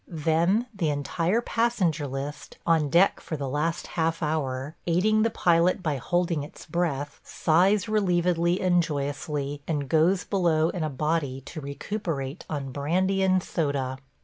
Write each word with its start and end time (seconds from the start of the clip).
Then 0.07 0.65
the 0.73 0.89
entire 0.89 1.41
passenger 1.41 2.07
list– 2.07 2.57
on 2.65 2.89
deck 2.89 3.19
for 3.19 3.37
the 3.37 3.47
last 3.47 3.85
half 3.85 4.23
hour, 4.23 4.75
aiding 4.87 5.21
the 5.21 5.29
pilot 5.29 5.83
by 5.83 5.97
holding 5.97 6.41
its 6.41 6.65
breath– 6.65 7.21
sighs 7.23 7.85
relievedly 7.85 8.59
and 8.59 8.81
joyously, 8.81 9.61
and 9.67 9.87
goes 9.87 10.23
below 10.23 10.69
in 10.69 10.83
a 10.83 10.89
body 10.89 11.41
to 11.41 11.61
recuperate 11.61 12.47
on 12.49 12.71
brandy 12.71 13.21
and 13.21 13.43
soda. 13.43 13.99